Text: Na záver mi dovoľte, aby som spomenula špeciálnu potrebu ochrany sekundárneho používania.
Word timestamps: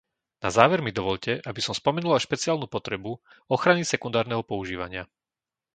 Na 0.43 0.49
záver 0.57 0.79
mi 0.83 0.89
dovoľte, 0.97 1.33
aby 1.49 1.59
som 1.63 1.77
spomenula 1.81 2.17
špeciálnu 2.25 2.65
potrebu 2.75 3.11
ochrany 3.55 3.81
sekundárneho 3.85 4.41
používania. 4.51 5.03